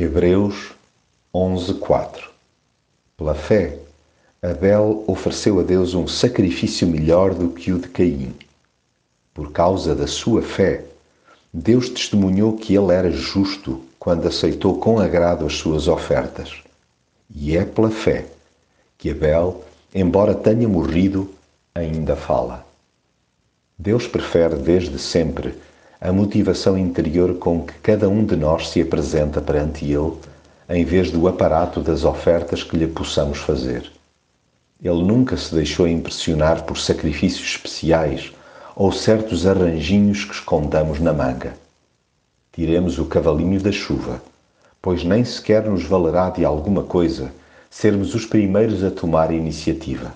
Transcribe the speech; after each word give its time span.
Hebreus 0.00 0.76
11:4 1.34 2.28
Pela 3.16 3.34
fé, 3.34 3.80
Abel 4.40 5.02
ofereceu 5.08 5.58
a 5.58 5.64
Deus 5.64 5.92
um 5.92 6.06
sacrifício 6.06 6.86
melhor 6.86 7.34
do 7.34 7.48
que 7.48 7.72
o 7.72 7.80
de 7.80 7.88
Caim. 7.88 8.32
Por 9.34 9.50
causa 9.50 9.96
da 9.96 10.06
sua 10.06 10.40
fé, 10.40 10.84
Deus 11.52 11.88
testemunhou 11.88 12.56
que 12.56 12.76
ele 12.76 12.94
era 12.94 13.10
justo 13.10 13.82
quando 13.98 14.28
aceitou 14.28 14.78
com 14.78 15.00
agrado 15.00 15.44
as 15.44 15.54
suas 15.54 15.88
ofertas. 15.88 16.62
E 17.28 17.56
é 17.56 17.64
pela 17.64 17.90
fé 17.90 18.26
que 18.96 19.10
Abel, 19.10 19.64
embora 19.92 20.32
tenha 20.32 20.68
morrido, 20.68 21.28
ainda 21.74 22.14
fala. 22.14 22.64
Deus 23.76 24.06
prefere 24.06 24.54
desde 24.54 24.96
sempre 24.96 25.58
a 26.00 26.12
motivação 26.12 26.78
interior 26.78 27.34
com 27.34 27.62
que 27.62 27.74
cada 27.74 28.08
um 28.08 28.24
de 28.24 28.36
nós 28.36 28.68
se 28.68 28.80
apresenta 28.80 29.40
perante 29.40 29.84
Ele, 29.84 30.16
em 30.68 30.84
vez 30.84 31.10
do 31.10 31.26
aparato 31.26 31.80
das 31.80 32.04
ofertas 32.04 32.62
que 32.62 32.76
lhe 32.76 32.86
possamos 32.86 33.38
fazer. 33.38 33.90
Ele 34.82 35.02
nunca 35.02 35.36
se 35.36 35.52
deixou 35.52 35.88
impressionar 35.88 36.62
por 36.64 36.78
sacrifícios 36.78 37.48
especiais 37.50 38.32
ou 38.76 38.92
certos 38.92 39.44
arranjinhos 39.44 40.24
que 40.24 40.34
escondamos 40.34 41.00
na 41.00 41.12
manga. 41.12 41.54
Tiremos 42.52 42.98
o 42.98 43.06
cavalinho 43.06 43.60
da 43.60 43.72
chuva, 43.72 44.22
pois 44.80 45.02
nem 45.02 45.24
sequer 45.24 45.64
nos 45.64 45.82
valerá 45.82 46.30
de 46.30 46.44
alguma 46.44 46.84
coisa 46.84 47.32
sermos 47.68 48.14
os 48.14 48.24
primeiros 48.24 48.84
a 48.84 48.90
tomar 48.90 49.30
a 49.30 49.34
iniciativa. 49.34 50.14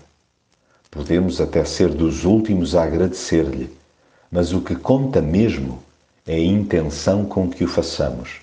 Podemos 0.90 1.40
até 1.40 1.64
ser 1.64 1.88
dos 1.88 2.24
últimos 2.24 2.76
a 2.76 2.84
agradecer-lhe, 2.84 3.68
mas 4.32 4.54
o 4.54 4.62
que 4.62 4.74
conta 4.74 5.20
mesmo 5.20 5.78
é 6.26 6.36
a 6.36 6.38
intenção 6.38 7.26
com 7.26 7.50
que 7.50 7.62
o 7.64 7.68
façamos. 7.68 8.40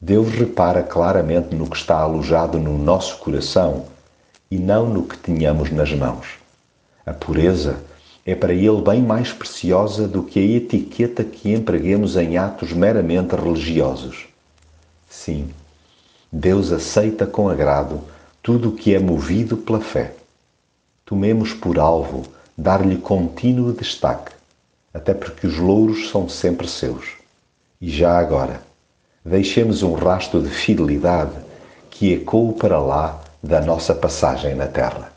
Deus 0.00 0.28
repara 0.28 0.80
claramente 0.84 1.56
no 1.56 1.68
que 1.68 1.76
está 1.76 1.96
alojado 1.96 2.56
no 2.60 2.78
nosso 2.78 3.18
coração 3.18 3.86
e 4.48 4.56
não 4.56 4.88
no 4.88 5.02
que 5.02 5.18
tenhamos 5.18 5.72
nas 5.72 5.92
mãos. 5.92 6.38
A 7.04 7.12
pureza 7.12 7.82
é 8.24 8.36
para 8.36 8.54
ele 8.54 8.80
bem 8.80 9.02
mais 9.02 9.32
preciosa 9.32 10.06
do 10.06 10.22
que 10.22 10.38
a 10.38 10.42
etiqueta 10.42 11.24
que 11.24 11.52
empreguemos 11.52 12.16
em 12.16 12.38
atos 12.38 12.72
meramente 12.72 13.34
religiosos. 13.34 14.28
Sim, 15.10 15.48
Deus 16.30 16.70
aceita 16.70 17.26
com 17.26 17.48
agrado 17.48 18.00
tudo 18.40 18.68
o 18.68 18.72
que 18.72 18.94
é 18.94 19.00
movido 19.00 19.56
pela 19.56 19.80
fé. 19.80 20.14
Tomemos 21.04 21.52
por 21.52 21.78
alvo 21.78 22.24
dar-lhe 22.56 22.96
contínuo 22.96 23.72
destaque, 23.72 24.37
até 24.98 25.14
porque 25.14 25.46
os 25.46 25.56
louros 25.56 26.10
são 26.10 26.28
sempre 26.28 26.68
seus. 26.68 27.16
E 27.80 27.88
já 27.88 28.18
agora, 28.18 28.60
deixemos 29.24 29.82
um 29.82 29.92
rastro 29.94 30.42
de 30.42 30.50
fidelidade 30.50 31.32
que 31.88 32.12
ecoe 32.12 32.52
para 32.54 32.78
lá 32.78 33.20
da 33.42 33.60
nossa 33.60 33.94
passagem 33.94 34.54
na 34.54 34.66
terra. 34.66 35.12